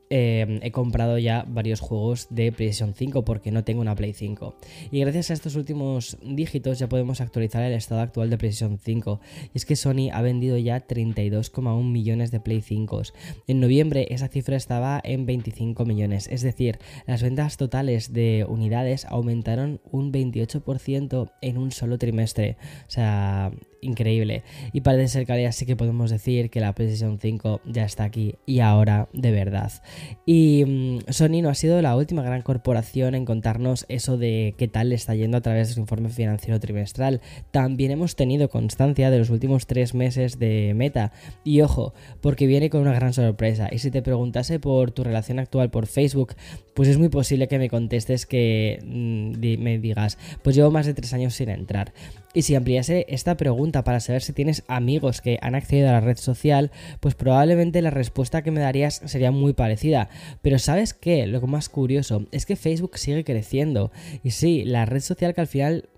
Em, 0.08 0.60
he 0.62 0.70
comprado 0.70 1.18
ya 1.18 1.44
varios 1.48 1.80
juegos 1.80 2.28
de 2.30 2.52
PlayStation 2.52 2.94
5 2.94 3.25
porque 3.25 3.50
no 3.50 3.64
tengo 3.64 3.80
una 3.80 3.96
Play 3.96 4.12
5. 4.12 4.56
Y 4.92 5.00
gracias 5.00 5.30
a 5.30 5.34
estos 5.34 5.56
últimos 5.56 6.16
dígitos 6.22 6.78
ya 6.78 6.88
podemos 6.88 7.20
actualizar 7.20 7.64
el 7.64 7.72
estado 7.72 8.00
actual 8.00 8.30
de 8.30 8.38
PlayStation 8.38 8.78
5. 8.78 9.20
Y 9.52 9.56
es 9.58 9.64
que 9.64 9.75
Sony 9.75 10.10
ha 10.12 10.22
vendido 10.22 10.58
ya 10.58 10.86
32,1 10.86 11.82
millones 11.82 12.30
de 12.30 12.40
Play 12.40 12.62
5. 12.62 13.02
En 13.48 13.60
noviembre 13.60 14.06
esa 14.10 14.28
cifra 14.28 14.56
estaba 14.56 15.00
en 15.02 15.26
25 15.26 15.84
millones. 15.84 16.28
Es 16.30 16.42
decir, 16.42 16.78
las 17.06 17.22
ventas 17.22 17.56
totales 17.56 18.12
de 18.12 18.46
unidades 18.48 19.06
aumentaron 19.06 19.80
un 19.90 20.12
28% 20.12 21.32
en 21.40 21.58
un 21.58 21.72
solo 21.72 21.98
trimestre. 21.98 22.56
O 22.86 22.90
sea, 22.90 23.50
increíble. 23.80 24.42
Y 24.72 24.82
parece 24.82 25.08
ser 25.08 25.26
que 25.26 25.32
ahora 25.32 25.52
sí 25.52 25.66
que 25.66 25.76
podemos 25.76 26.10
decir 26.10 26.50
que 26.50 26.60
la 26.60 26.75
PlayStation 26.75 27.18
5 27.18 27.62
ya 27.64 27.84
está 27.84 28.04
aquí 28.04 28.34
y 28.46 28.60
ahora 28.60 29.08
de 29.12 29.30
verdad. 29.30 29.72
Y 30.25 30.65
mm, 30.67 30.99
Sony 31.12 31.43
no 31.43 31.49
ha 31.49 31.55
sido 31.55 31.81
la 31.83 31.97
última 31.97 32.23
gran 32.23 32.43
corporación 32.43 33.15
en 33.15 33.25
contarnos 33.25 33.87
eso 33.88 34.17
de 34.17 34.55
qué 34.59 34.69
tal 34.69 34.91
le 34.91 34.95
está 34.95 35.15
yendo 35.15 35.37
a 35.37 35.41
través 35.41 35.69
de 35.69 35.75
su 35.75 35.81
informe 35.81 36.09
financiero 36.09 36.59
trimestral. 36.61 37.21
También 37.50 37.91
hemos 37.91 38.17
tenido 38.17 38.49
constancia 38.49 39.11
de 39.11 39.19
los 39.19 39.31
últimos 39.31 39.67
tres 39.67 39.95
meses 39.95 40.38
de 40.38 40.73
Meta. 40.75 41.12
Y 41.45 41.61
ojo, 41.61 41.95
porque 42.21 42.47
viene 42.47 42.71
con 42.71 42.81
una 42.81 42.95
gran 42.95 43.12
sorpresa. 43.12 43.69
Y 43.71 43.79
si 43.79 43.91
te 43.91 44.03
preguntase 44.03 44.59
por 44.59 44.91
tu 44.91 45.05
relación 45.05 45.38
actual 45.38 45.71
por 45.71 45.87
Facebook, 45.87 46.35
pues 46.75 46.88
es 46.88 46.99
muy 46.99 47.09
posible 47.09 47.49
que 47.49 47.59
me 47.59 47.71
contestes 47.71 48.26
que 48.26 48.81
mm, 48.85 49.62
me 49.62 49.79
digas, 49.79 50.19
pues 50.43 50.57
llevo 50.57 50.71
más 50.71 50.87
de 50.87 50.95
tres 50.95 51.12
años 51.12 51.35
sin 51.35 51.49
entrar. 51.49 51.93
Y 52.35 52.42
si 52.42 52.54
ampliase 52.54 53.06
esta 53.09 53.37
pregunta 53.37 53.83
para 53.83 54.00
saber 54.00 54.23
si 54.23 54.33
tienes 54.33 54.62
amigos 54.68 55.21
que 55.21 55.38
han 55.40 55.54
accedido 55.54 55.88
a 55.88 55.92
la 55.92 56.00
red 56.00 56.16
social, 56.16 56.71
pues 57.00 57.14
probablemente 57.14 57.80
la 57.80 57.90
respuesta 57.90 58.42
que 58.42 58.50
me 58.50 58.61
darías 58.61 59.00
sería 59.06 59.30
muy 59.30 59.54
parecida. 59.54 60.11
Pero 60.42 60.59
¿sabes 60.59 60.92
qué? 60.92 61.26
Lo 61.26 61.40
más 61.47 61.68
curioso 61.68 62.26
es 62.33 62.45
que 62.45 62.56
Facebook 62.56 62.99
sigue 62.99 63.25
creciendo. 63.25 63.90
Y 64.23 64.33
sí, 64.33 64.64
la 64.64 64.85
red 64.85 65.00
social 65.00 65.35
que 65.35 65.40
al 65.40 65.47
final 65.47 65.88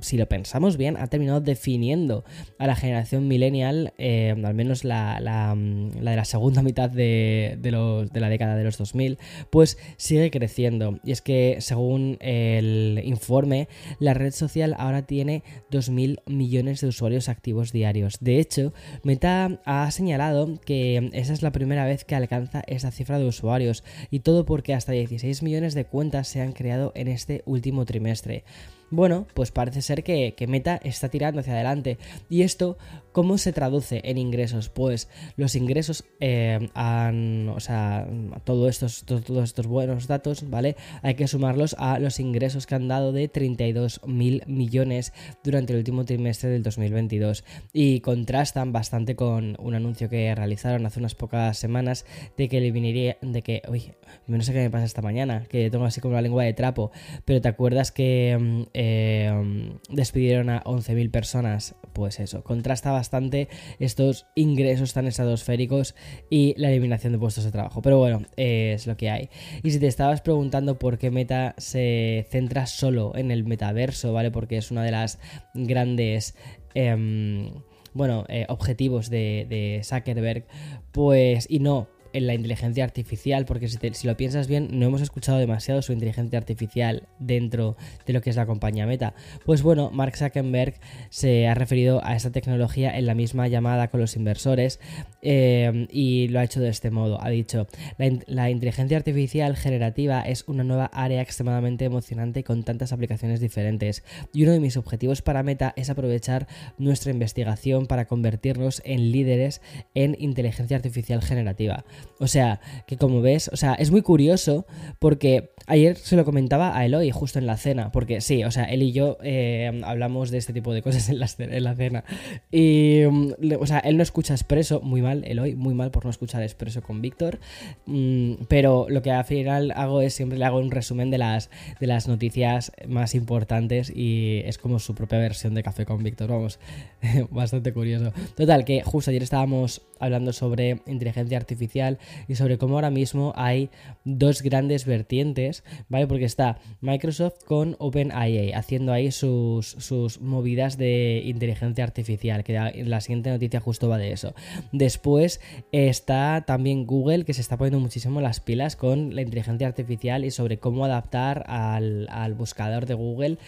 si 0.00 0.16
lo 0.16 0.26
pensamos 0.28 0.76
bien, 0.76 0.96
ha 0.96 1.06
terminado 1.06 1.40
definiendo 1.40 2.24
a 2.58 2.66
la 2.66 2.76
generación 2.76 3.28
millennial, 3.28 3.92
eh, 3.98 4.34
al 4.44 4.54
menos 4.54 4.84
la, 4.84 5.54
mm, 5.54 6.00
la, 6.00 6.10
de 6.12 6.16
la 6.16 6.24
segunda 6.24 6.62
mitad 6.62 6.90
de, 6.90 7.58
de, 7.60 8.20
la 8.20 8.28
década 8.28 8.56
de 8.56 8.64
los 8.64 8.78
2000, 8.78 9.18
pues 9.50 9.78
sigue 9.96 10.30
creciendo. 10.30 10.98
Y 11.04 11.12
es 11.12 11.22
que, 11.22 11.56
según 11.60 12.18
el 12.20 13.00
informe, 13.04 13.68
la 13.98 14.14
red 14.14 14.32
social 14.32 14.74
ahora 14.78 15.02
tiene 15.02 15.42
2.000 15.70 16.20
millones 16.26 16.80
de 16.80 16.88
usuarios 16.88 17.28
activos 17.28 17.72
diarios. 17.72 18.18
De 18.20 18.38
hecho, 18.38 18.72
Meta 19.02 19.60
ha 19.64 19.90
señalado 19.90 20.60
que 20.64 21.10
esa 21.12 21.32
es 21.32 21.42
la 21.42 21.52
primera 21.52 21.84
vez 21.84 22.04
que 22.04 22.14
alcanza 22.14 22.62
esa 22.66 22.90
cifra 22.90 23.18
de 23.18 23.26
usuarios, 23.26 23.84
y 24.10 24.20
todo 24.20 24.44
porque 24.44 24.74
hasta 24.74 24.92
16 24.92 25.42
millones 25.42 25.74
de 25.74 25.84
cuentas 25.84 26.28
se 26.28 26.40
han 26.40 26.52
creado 26.52 26.92
en 26.94 27.08
este 27.08 27.42
último 27.46 27.84
trimestre. 27.84 28.44
Bueno, 28.92 29.26
pues 29.32 29.50
parece 29.52 29.80
ser 29.80 30.04
que, 30.04 30.34
Meta 30.46 30.78
está 30.84 31.08
tirando 31.08 31.40
hacia 31.40 31.54
adelante. 31.54 31.96
¿Y 32.28 32.42
esto 32.42 32.76
cómo 33.12 33.38
se 33.38 33.54
traduce 33.54 34.02
en 34.04 34.18
ingresos? 34.18 34.68
Pues 34.68 35.08
los 35.36 35.56
ingresos 35.56 36.04
eh, 36.20 36.68
han, 36.74 37.48
o 37.48 37.58
sea, 37.58 38.06
todo 38.44 38.68
estos, 38.68 39.04
todos 39.04 39.44
estos 39.44 39.66
buenos 39.66 40.08
datos, 40.08 40.50
¿vale? 40.50 40.76
Hay 41.00 41.14
que 41.14 41.26
sumarlos 41.26 41.74
a 41.78 41.98
los 42.00 42.20
ingresos 42.20 42.66
que 42.66 42.74
han 42.74 42.86
dado 42.86 43.12
de 43.12 43.28
32 43.28 44.02
mil 44.06 44.42
millones 44.46 45.14
durante 45.42 45.72
el 45.72 45.78
último 45.78 46.04
trimestre 46.04 46.50
del 46.50 46.62
2022 46.62 47.44
y 47.72 48.00
contrastan 48.00 48.72
bastante 48.72 49.16
con 49.16 49.56
un 49.58 49.74
anuncio 49.74 50.10
que 50.10 50.34
realizaron 50.34 50.84
hace 50.84 50.98
unas 50.98 51.14
pocas 51.14 51.56
semanas 51.56 52.04
de 52.36 52.50
que 52.50 52.58
eliminaría, 52.58 53.16
de 53.22 53.40
que, 53.40 53.62
uy, 53.70 53.94
no 54.26 54.42
sé 54.42 54.52
qué 54.52 54.58
me 54.58 54.70
pasa 54.70 54.84
esta 54.84 55.00
mañana, 55.00 55.46
que 55.48 55.70
tengo 55.70 55.86
así 55.86 56.02
como 56.02 56.14
la 56.14 56.20
lengua 56.20 56.44
de 56.44 56.52
trapo, 56.52 56.92
pero 57.24 57.40
te 57.40 57.48
acuerdas 57.48 57.90
que 57.90 58.36
mm, 58.38 58.81
eh, 58.84 59.78
despidieron 59.90 60.50
a 60.50 60.64
11.000 60.64 61.12
personas, 61.12 61.76
pues 61.92 62.18
eso, 62.18 62.42
contrasta 62.42 62.90
bastante 62.90 63.48
estos 63.78 64.26
ingresos 64.34 64.92
tan 64.92 65.06
estratosféricos 65.06 65.94
y 66.30 66.54
la 66.56 66.68
eliminación 66.68 67.12
de 67.12 67.20
puestos 67.20 67.44
de 67.44 67.52
trabajo. 67.52 67.80
Pero 67.80 67.98
bueno, 67.98 68.22
es 68.36 68.88
lo 68.88 68.96
que 68.96 69.08
hay. 69.08 69.30
Y 69.62 69.70
si 69.70 69.78
te 69.78 69.86
estabas 69.86 70.20
preguntando 70.20 70.80
por 70.80 70.98
qué 70.98 71.12
Meta 71.12 71.54
se 71.58 72.26
centra 72.28 72.66
solo 72.66 73.12
en 73.14 73.30
el 73.30 73.44
metaverso, 73.44 74.12
¿vale? 74.12 74.32
Porque 74.32 74.56
es 74.56 74.72
una 74.72 74.82
de 74.82 74.90
las 74.90 75.20
grandes... 75.54 76.34
Em, 76.74 77.52
bueno, 77.94 78.24
eh, 78.28 78.46
objetivos 78.48 79.10
de, 79.10 79.46
de 79.50 79.82
Zuckerberg, 79.84 80.46
pues, 80.92 81.46
y 81.50 81.58
no 81.58 81.88
en 82.12 82.26
la 82.26 82.34
inteligencia 82.34 82.84
artificial, 82.84 83.44
porque 83.44 83.68
si, 83.68 84.06
lo 84.06 84.16
piensas 84.16 84.48
bien, 84.48 84.68
no 84.72 84.86
hemos 84.86 85.02
escuchado 85.02 85.38
demasiado 85.38 85.82
su 85.82 85.92
inteligencia 85.92 86.38
artificial 86.38 87.08
dentro 87.18 87.76
de 88.06 88.12
lo 88.12 88.20
que 88.20 88.30
es 88.30 88.36
la 88.36 88.46
compañía 88.46 88.86
Meta. 88.86 89.14
Pues 89.44 89.62
bueno, 89.62 89.90
Mark 89.90 90.16
Zuckerberg 90.16 90.74
se 91.10 91.46
ha 91.48 91.54
referido 91.54 92.04
a 92.04 92.14
esta 92.14 92.30
tecnología 92.30 92.96
en 92.96 93.06
la 93.06 93.14
misma 93.14 93.48
llamada 93.48 93.88
con 93.88 94.00
los 94.00 94.16
inversores 94.16 94.80
eh, 95.22 95.86
y 95.90 96.28
lo 96.28 96.40
ha 96.40 96.44
hecho 96.44 96.60
de 96.60 96.68
este 96.68 96.90
modo. 96.90 97.22
Ha 97.22 97.28
dicho, 97.30 97.66
la, 97.98 98.10
la 98.26 98.50
inteligencia 98.50 98.96
artificial 98.96 99.56
generativa 99.56 100.22
es 100.22 100.44
una 100.46 100.64
nueva 100.64 100.86
área 100.86 101.22
extremadamente 101.22 101.84
emocionante 101.84 102.44
con 102.44 102.62
tantas 102.64 102.92
aplicaciones 102.92 103.40
diferentes 103.40 104.04
y 104.32 104.42
uno 104.42 104.52
de 104.52 104.60
mis 104.60 104.76
objetivos 104.76 105.22
para 105.22 105.42
Meta 105.42 105.72
es 105.76 105.90
aprovechar 105.90 106.46
nuestra 106.78 107.12
investigación 107.12 107.86
para 107.86 108.06
convertirnos 108.06 108.82
en 108.84 109.12
líderes 109.12 109.60
en 109.94 110.16
inteligencia 110.18 110.76
artificial 110.76 111.22
generativa. 111.22 111.84
O 112.18 112.26
sea, 112.26 112.60
que 112.86 112.96
como 112.96 113.20
ves, 113.20 113.48
o 113.52 113.56
sea, 113.56 113.74
es 113.74 113.90
muy 113.90 114.02
curioso 114.02 114.66
porque 114.98 115.52
ayer 115.66 115.96
se 115.96 116.16
lo 116.16 116.24
comentaba 116.24 116.76
a 116.76 116.84
Eloy 116.84 117.10
justo 117.10 117.38
en 117.38 117.46
la 117.46 117.56
cena, 117.56 117.92
porque 117.92 118.20
sí, 118.20 118.44
o 118.44 118.50
sea, 118.50 118.64
él 118.64 118.82
y 118.82 118.92
yo 118.92 119.18
eh, 119.22 119.80
hablamos 119.84 120.30
de 120.30 120.38
este 120.38 120.52
tipo 120.52 120.72
de 120.72 120.82
cosas 120.82 121.08
en 121.08 121.18
la, 121.18 121.28
en 121.38 121.64
la 121.64 121.74
cena. 121.74 122.04
Y, 122.50 123.02
mm, 123.10 123.32
o 123.58 123.66
sea, 123.66 123.78
él 123.80 123.96
no 123.96 124.02
escucha 124.02 124.34
expreso, 124.34 124.80
muy 124.80 125.02
mal, 125.02 125.24
Eloy, 125.24 125.54
muy 125.54 125.74
mal 125.74 125.90
por 125.90 126.04
no 126.04 126.10
escuchar 126.10 126.42
expreso 126.42 126.82
con 126.82 127.02
Víctor, 127.02 127.40
mm, 127.86 128.44
pero 128.48 128.86
lo 128.88 129.02
que 129.02 129.10
al 129.10 129.24
final 129.24 129.72
hago 129.72 130.00
es 130.00 130.14
siempre 130.14 130.38
le 130.38 130.44
hago 130.44 130.58
un 130.58 130.70
resumen 130.70 131.10
de 131.10 131.18
las, 131.18 131.50
de 131.80 131.86
las 131.86 132.08
noticias 132.08 132.72
más 132.86 133.14
importantes 133.14 133.92
y 133.94 134.42
es 134.44 134.58
como 134.58 134.78
su 134.78 134.94
propia 134.94 135.18
versión 135.18 135.54
de 135.54 135.62
Café 135.62 135.84
con 135.84 136.02
Víctor, 136.02 136.30
vamos, 136.30 136.58
bastante 137.30 137.72
curioso. 137.72 138.12
Total, 138.36 138.64
que 138.64 138.82
justo 138.82 139.10
ayer 139.10 139.22
estábamos 139.22 139.82
hablando 139.98 140.32
sobre 140.32 140.80
inteligencia 140.86 141.38
artificial 141.38 141.91
y 142.28 142.34
sobre 142.34 142.58
cómo 142.58 142.74
ahora 142.74 142.90
mismo 142.90 143.32
hay 143.36 143.70
dos 144.04 144.42
grandes 144.42 144.86
vertientes, 144.86 145.64
¿vale? 145.88 146.06
Porque 146.06 146.24
está 146.24 146.58
Microsoft 146.80 147.44
con 147.44 147.76
OpenAI 147.78 148.52
haciendo 148.52 148.92
ahí 148.92 149.10
sus, 149.10 149.66
sus 149.66 150.20
movidas 150.20 150.78
de 150.78 151.22
inteligencia 151.24 151.84
artificial, 151.84 152.44
que 152.44 152.52
la 152.84 153.00
siguiente 153.00 153.30
noticia 153.30 153.60
justo 153.60 153.88
va 153.88 153.98
de 153.98 154.12
eso. 154.12 154.34
Después 154.72 155.40
está 155.72 156.44
también 156.46 156.86
Google, 156.86 157.24
que 157.24 157.34
se 157.34 157.40
está 157.40 157.56
poniendo 157.56 157.80
muchísimo 157.80 158.20
las 158.20 158.40
pilas 158.40 158.76
con 158.76 159.14
la 159.14 159.22
inteligencia 159.22 159.66
artificial 159.66 160.24
y 160.24 160.30
sobre 160.30 160.58
cómo 160.58 160.84
adaptar 160.84 161.44
al, 161.46 162.34
buscador 162.34 162.86
de 162.86 162.94
Google 162.94 163.38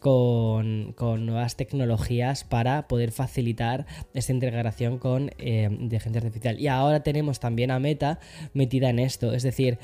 con, 0.00 0.94
nuevas 1.24 1.56
tecnologías 1.56 2.44
para 2.44 2.88
poder 2.88 3.12
facilitar 3.12 3.86
esta 4.14 4.32
integración 4.32 4.98
con 4.98 5.30
eh, 5.38 5.68
inteligencia 5.70 6.20
artificial. 6.20 6.60
Y 6.60 6.68
ahora 6.68 7.02
tenemos 7.02 7.40
también 7.40 7.70
a 7.70 7.78
Meta 7.78 7.91
metida 8.54 8.90
en 8.90 8.98
esto. 8.98 9.32
Es 9.32 9.42
decir, 9.42 9.78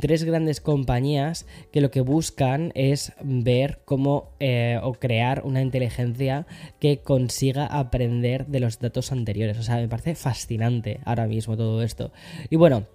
tres 0.00 0.24
grandes 0.24 0.60
compañías 0.60 1.46
que 1.72 1.80
lo 1.80 1.90
que 1.90 2.00
buscan 2.00 2.72
es 2.74 3.12
ver 3.22 3.80
cómo 3.84 4.30
eh, 4.40 4.78
o 4.82 4.92
crear 4.94 5.42
una 5.44 5.62
inteligencia 5.62 6.46
que 6.78 6.98
consiga 6.98 7.66
aprender 7.66 8.46
de 8.46 8.60
los 8.60 8.78
datos 8.78 9.12
anteriores. 9.12 9.58
O 9.58 9.62
sea, 9.62 9.76
me 9.76 9.88
parece 9.88 10.14
fascinante 10.14 11.00
ahora 11.04 11.26
mismo 11.26 11.56
todo 11.56 11.82
esto. 11.82 12.12
Y 12.50 12.56
bueno, 12.56 12.86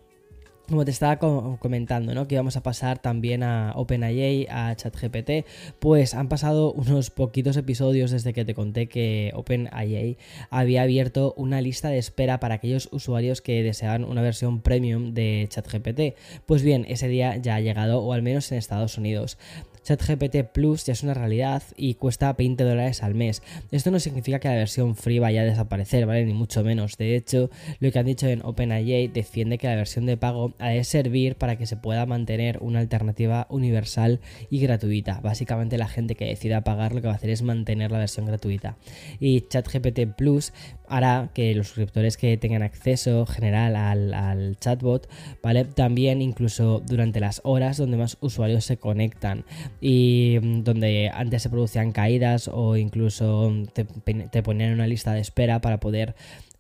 como 0.70 0.86
te 0.86 0.92
estaba 0.92 1.18
comentando, 1.18 2.14
¿no? 2.14 2.28
Que 2.28 2.36
íbamos 2.36 2.56
a 2.56 2.64
pasar 2.64 3.00
también 3.00 3.44
a 3.44 3.74
OpenAI, 3.76 4.48
a 4.50 4.74
ChatGPT, 4.76 5.46
pues 5.80 6.14
han 6.14 6.30
pasado 6.30 6.72
unos 6.74 7.10
poquitos 7.10 7.58
episodios 7.58 8.12
desde 8.12 8.34
que 8.34 8.46
te 8.46 8.54
conté 8.54 8.88
que 8.88 9.32
OpenAI 9.36 10.18
había 10.50 10.84
abierto 10.84 11.34
una 11.38 11.62
lista 11.62 11.90
de 11.90 11.98
espera 11.98 12.40
para 12.40 12.56
aquellos 12.56 12.90
usuarios 12.92 13.42
que 13.42 13.62
deseaban 13.64 14.06
una 14.06 14.22
versión 14.22 14.62
premium 14.62 15.14
de 15.14 15.48
ChatGPT. 15.50 16.18
Pues 16.46 16.64
bien, 16.64 16.86
ese 16.88 17.08
día 17.08 17.36
ya 17.38 17.56
ha 17.56 17.62
llegado, 17.62 18.02
o 18.02 18.14
al 18.14 18.22
menos 18.22 18.52
en 18.52 18.58
Estados 18.58 18.98
Unidos. 18.98 19.38
ChatGPT 19.84 20.46
Plus 20.54 20.86
ya 20.86 20.94
es 20.94 21.04
una 21.04 21.14
realidad 21.14 21.62
y 21.76 21.96
cuesta 21.96 22.32
20 22.34 22.64
dólares 22.64 23.04
al 23.04 23.16
mes. 23.16 23.44
Esto 23.72 23.92
no 23.92 24.00
significa 24.00 24.40
que 24.40 24.48
la 24.48 24.56
versión 24.56 24.96
free 24.96 25.20
vaya 25.20 25.42
a 25.42 25.46
desaparecer, 25.46 26.06
¿vale? 26.06 26.26
Ni 26.26 26.34
mucho 26.34 26.64
menos. 26.64 26.98
De 26.98 27.16
hecho, 27.16 27.50
lo 27.80 27.92
que 27.92 28.00
han 28.00 28.06
dicho 28.06 28.28
en 28.28 28.42
OpenAI 28.44 29.10
defiende 29.10 29.58
que 29.58 29.68
la 29.68 29.76
versión 29.76 30.06
de 30.06 30.18
pago 30.18 30.53
servir 30.84 31.36
para 31.36 31.58
que 31.58 31.66
se 31.66 31.78
pueda 31.78 32.06
mantener 32.06 32.60
una 32.62 32.80
alternativa 32.80 33.48
universal 33.50 34.20
y 34.50 34.60
gratuita. 34.60 35.20
Básicamente 35.22 35.78
la 35.78 35.88
gente 35.88 36.16
que 36.16 36.26
decida 36.26 36.64
pagar 36.64 36.94
lo 36.94 37.02
que 37.02 37.08
va 37.08 37.14
a 37.14 37.18
hacer 37.18 37.30
es 37.30 37.42
mantener 37.42 37.92
la 37.92 38.00
versión 38.00 38.26
gratuita. 38.26 38.78
Y 39.20 39.42
ChatGPT 39.42 40.16
Plus 40.16 40.54
hará 40.88 41.30
que 41.34 41.56
los 41.56 41.68
suscriptores 41.68 42.18
que 42.18 42.38
tengan 42.38 42.62
acceso 42.62 43.26
general 43.26 43.76
al, 43.76 44.58
chatbot, 44.60 45.10
¿vale? 45.42 45.66
También 45.66 46.22
incluso 46.22 46.82
durante 46.86 47.20
las 47.20 47.42
horas 47.44 47.78
donde 47.78 47.98
más 47.98 48.18
usuarios 48.22 48.66
se 48.66 48.78
conectan 48.78 49.46
y 49.82 50.38
mm, 50.42 50.64
donde 50.64 51.10
antes 51.14 51.42
se 51.42 51.50
producían 51.50 51.92
caídas 51.92 52.50
o 52.52 52.78
incluso 52.78 53.52
te, 53.74 53.86
te 53.86 54.44
ponían 54.44 54.74
una 54.74 54.88
lista 54.88 55.14
de 55.14 55.22
espera 55.22 55.62
para 55.62 55.80
poder 55.80 56.16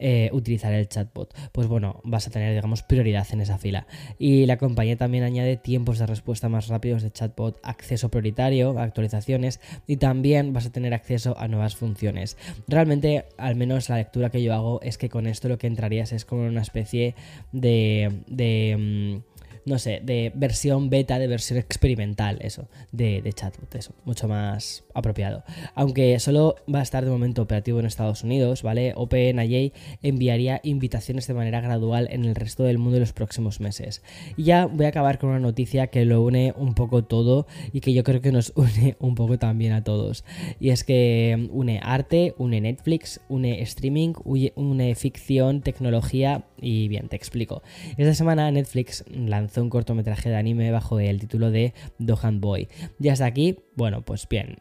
eh, 0.06 0.30
utilizar 0.34 0.74
el 0.74 0.90
chatbot. 0.90 1.34
Pues 1.54 1.68
bueno, 1.68 2.02
vas 2.04 2.28
a 2.28 2.30
tener, 2.30 2.54
digamos, 2.54 2.84
prioridad 2.84 3.26
en 3.32 3.40
esa 3.40 3.58
fila. 3.58 3.88
Y 4.20 4.46
la 4.46 4.58
compañía 4.58 4.98
también 4.98 5.24
añade 5.24 5.56
tiempos 5.56 5.98
de 5.98 6.06
respuesta 6.06 6.50
más 6.50 6.68
rápidos 6.68 7.04
de 7.04 7.12
chatbot, 7.12 7.58
acceso 7.64 8.10
prioritario, 8.10 8.78
actualizaciones 8.78 9.62
y 9.88 9.96
también 9.96 10.52
vas 10.52 10.66
a 10.66 10.74
tener 10.74 10.94
acceso 10.94 11.38
a 11.40 11.48
nuevas 11.48 11.78
funciones. 11.78 12.36
Realmente, 12.68 13.24
al 13.38 13.56
menos 13.56 13.88
la 13.88 13.96
lectura 13.96 14.30
que 14.30 14.44
yo 14.44 14.54
hago 14.54 14.82
es 14.82 14.98
que 14.98 15.08
con 15.08 15.26
esto 15.26 15.48
lo 15.48 15.58
que 15.58 15.68
entrarías 15.68 16.12
es 16.12 16.26
como 16.26 16.46
una 16.46 16.64
especie 16.64 17.16
de... 17.54 18.12
de 18.28 19.22
mm, 19.24 19.33
no 19.65 19.79
sé, 19.79 20.01
de 20.03 20.32
versión 20.36 20.89
beta, 20.89 21.20
de 21.20 21.27
versión 21.27 21.60
experimental, 21.60 22.38
eso, 22.41 22.67
de, 22.91 23.22
de 23.22 23.34
chatbot, 23.34 23.74
eso, 23.75 23.93
mucho 24.05 24.27
más 24.27 24.84
apropiado. 24.93 25.43
Aunque 25.75 26.20
solo 26.20 26.55
va 26.74 26.79
a 26.79 26.84
estar 26.84 27.05
de 27.05 27.12
momento 27.12 27.41
operativo 27.41 27.79
en 27.79 27.86
Estados 27.86 28.24
Unidos, 28.24 28.63
¿vale? 28.63 28.93
OpenAI 28.96 29.74
enviaría 30.01 30.60
invitaciones 30.63 31.27
de 31.27 31.34
manera 31.34 31.62
gradual 31.62 32.08
en 32.12 32.25
el 32.25 32.36
resto 32.36 32.63
del 32.63 32.77
mundo 32.77 32.98
en 32.98 33.01
los 33.01 33.13
próximos 33.13 33.60
meses. 33.60 34.03
Y 34.38 34.43
ya 34.43 34.65
voy 34.65 34.86
a 34.86 34.89
acabar 34.89 35.20
con 35.20 35.29
una 35.29 35.39
noticia 35.39 35.88
que 35.88 36.05
lo 36.05 36.22
une 36.22 36.53
un 36.58 36.74
poco 36.74 37.03
todo 37.03 37.48
y 37.72 37.82
que 37.82 37.93
yo 37.93 38.03
creo 38.03 38.22
que 38.22 38.32
nos 38.32 38.53
une 38.55 38.96
un 39.00 39.15
poco 39.15 39.38
también 39.38 39.74
a 39.74 39.84
todos. 39.84 40.24
Y 40.60 40.70
es 40.70 40.84
que 40.84 41.50
une 41.51 41.79
arte, 41.82 42.36
une 42.38 42.62
Netflix, 42.62 43.22
une 43.29 43.62
streaming, 43.62 44.13
une 44.25 44.96
ficción, 44.96 45.62
tecnología 45.62 46.46
y 46.62 46.88
bien, 46.88 47.10
te 47.10 47.15
explico. 47.15 47.62
Esta 47.98 48.13
semana 48.13 48.50
Netflix 48.51 49.03
lanzó 49.13 49.53
un 49.62 49.70
cortometraje 49.70 50.30
de 50.30 50.36
anime 50.36 50.72
bajo 50.72 51.00
el 51.00 51.20
título 51.20 51.52
de 51.52 51.74
Dohan 52.00 52.42
Boy. 52.42 52.68
Y 53.00 53.10
hasta 53.10 53.26
aquí, 53.26 53.60
bueno, 53.76 54.04
pues 54.04 54.28
bien, 54.28 54.58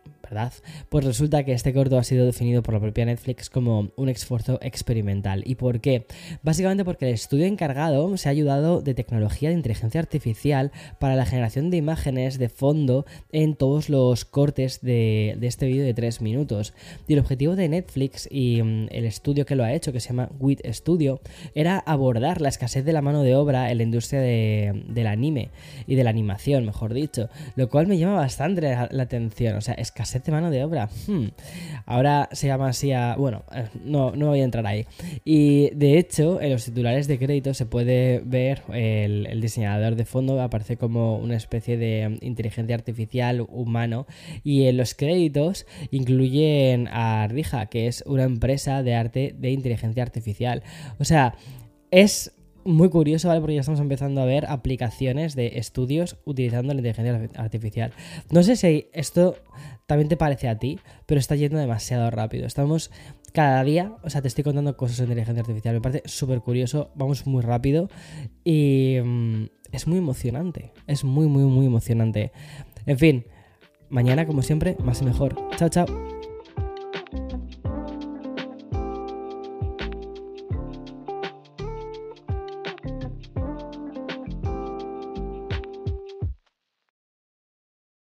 Pues 0.89 1.05
resulta 1.05 1.45
que 1.45 1.53
este 1.53 1.75
corto 1.75 1.99
ha 1.99 2.05
sido 2.05 2.25
definido 2.25 2.63
por 2.63 2.75
la 2.75 2.81
propia 2.81 3.05
Netflix 3.05 3.51
como 3.51 3.91
un 3.97 4.09
esfuerzo 4.09 4.59
experimental. 4.63 5.43
¿Y 5.45 5.57
por 5.57 5.81
qué? 5.81 6.07
Básicamente 6.43 6.85
porque 6.85 7.09
el 7.09 7.15
estudio 7.15 7.45
encargado 7.45 8.17
se 8.17 8.29
ha 8.29 8.33
ayudado 8.33 8.81
de 8.81 8.95
tecnología 8.95 9.51
de 9.51 9.57
inteligencia 9.57 10.01
artificial 10.01 10.73
para 10.99 11.17
la 11.17 11.27
generación 11.27 11.71
de 11.71 11.77
imágenes 11.77 12.39
de 12.39 12.49
fondo 12.49 13.05
en 13.31 13.57
todos 13.57 13.91
los 13.91 14.25
cortes 14.25 14.81
de, 14.81 15.37
este 15.43 15.67
vídeo 15.67 15.85
de 15.85 15.95
3 15.95 16.23
minutos. 16.23 16.73
Y 17.07 17.13
el 17.13 17.19
objetivo 17.19 17.55
de 17.55 17.69
Netflix 17.69 18.27
y 18.31 18.63
mm, 18.63 18.89
el 18.91 19.05
estudio 19.05 19.45
que 19.45 19.57
lo 19.57 19.65
ha 19.65 19.73
hecho, 19.73 19.93
que 19.93 20.01
se 20.01 20.09
llama 20.09 20.31
WIT 20.41 20.63
Studio, 20.73 21.21
era 21.55 21.79
abordar 21.79 22.41
la 22.41 22.49
escasez 22.49 22.85
de 22.85 22.93
la 22.93 23.03
mano 23.03 23.23
de 23.23 23.35
obra 23.37 23.71
en 23.71 23.77
la 23.77 23.83
industria 23.83 24.21
del 24.21 25.07
anime 25.07 25.51
y 25.87 25.95
de 25.95 26.05
la 26.05 26.11
animación, 26.11 26.65
mejor 26.65 26.95
dicho, 26.95 27.29
lo 27.57 27.69
cual 27.69 27.87
me 27.87 27.99
llama 27.99 28.15
bastante 28.15 28.63
la 28.63 29.03
atención. 29.03 29.57
O 29.57 29.61
sea, 29.61 29.75
escasez 29.75 30.22
mano 30.31 30.51
de 30.51 30.65
obra. 30.65 30.89
Hmm. 31.07 31.29
Ahora 31.87 32.29
se 32.33 32.47
llama 32.47 32.69
así 32.69 32.93
a... 32.93 33.17
Bueno, 33.17 33.45
eh, 33.53 33.69
no, 33.85 34.15
no 34.15 34.29
voy 34.29 34.41
a 34.41 34.45
entrar 34.45 34.67
ahí. 34.67 34.87
Y 35.25 35.71
de 35.71 35.99
hecho, 35.99 36.41
en 36.41 36.53
los 36.53 36.65
titulares 36.65 37.09
de 37.09 37.19
crédito 37.19 37.55
se 37.55 37.67
puede 37.67 38.23
ver 38.25 38.63
el, 38.73 39.41
diseñador 39.41 39.97
de 39.97 40.05
fondo, 40.05 40.41
aparece 40.41 40.77
como 40.77 41.17
una 41.17 41.37
especie 41.37 41.77
de 41.77 42.19
inteligencia 42.21 42.75
artificial 42.75 43.45
humano. 43.49 44.07
Y 44.45 44.67
en 44.67 44.77
los 44.77 44.95
créditos 44.95 45.67
incluyen 45.91 46.89
a 46.89 47.27
Rija, 47.29 47.67
que 47.67 47.89
es 47.89 48.05
una 48.07 48.25
empresa 48.25 48.83
de 48.83 48.95
arte 48.95 49.35
de 49.37 49.51
inteligencia 49.51 50.03
artificial. 50.03 50.63
O 50.99 51.05
sea, 51.05 51.35
es 51.91 52.33
muy 52.65 52.89
curioso, 52.91 53.29
¿vale? 53.29 53.41
Porque 53.41 53.55
ya 53.55 53.61
estamos 53.61 53.81
empezando 53.81 54.21
a 54.21 54.25
ver 54.25 54.47
aplicaciones 54.47 55.35
de 55.35 55.59
estudios 55.59 56.17
utilizando 56.25 56.73
la 56.75 56.81
inteligencia 56.81 57.41
artificial. 57.41 57.93
No 58.31 58.43
sé 58.43 58.57
si 58.57 58.89
esto 58.93 59.37
también 59.87 60.09
te 60.09 60.17
parece 60.17 60.49
a 60.49 60.59
ti, 60.59 60.79
pero 61.07 61.19
está 61.19 61.37
yendo 61.37 61.59
demasiado 61.59 62.11
rápido. 62.11 62.47
Estamos 62.47 62.91
cada 63.33 63.65
día, 63.65 63.97
o 64.03 64.11
sea, 64.11 64.23
te 64.23 64.29
estoy 64.29 64.45
contando 64.45 64.77
cosas 64.77 64.99
de 64.99 65.05
inteligencia 65.05 65.41
artificial. 65.41 65.75
Me 65.75 65.81
parece 65.81 66.03
súper 66.07 66.41
curioso, 66.41 66.91
vamos 66.95 67.27
muy 67.27 67.43
rápido 67.43 67.89
y 68.45 68.99
mm, 69.03 69.45
es 69.73 69.87
muy 69.87 69.99
emocionante. 69.99 70.73
Es 70.87 71.05
muy, 71.05 71.27
muy, 71.27 71.45
muy 71.45 71.67
emocionante. 71.67 72.33
En 72.87 72.99
fin, 72.99 73.27
mañana, 73.89 74.27
como 74.27 74.43
siempre, 74.43 74.77
más 74.83 75.01
y 75.03 75.05
mejor. 75.05 75.37
Chao, 75.57 75.69
chao. 75.69 76.22